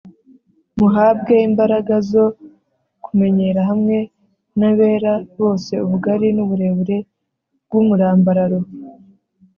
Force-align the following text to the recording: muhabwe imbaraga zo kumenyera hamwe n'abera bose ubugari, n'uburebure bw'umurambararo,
muhabwe 0.77 1.33
imbaraga 1.47 1.95
zo 2.11 2.25
kumenyera 3.03 3.61
hamwe 3.69 3.97
n'abera 4.59 5.13
bose 5.37 5.73
ubugari, 5.85 6.27
n'uburebure 6.35 6.97
bw'umurambararo, 7.65 8.59